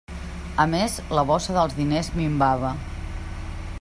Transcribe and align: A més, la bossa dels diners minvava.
A 0.61 0.63
més, 0.71 0.95
la 1.19 1.25
bossa 1.31 1.55
dels 1.57 1.75
diners 1.81 2.11
minvava. 2.21 2.73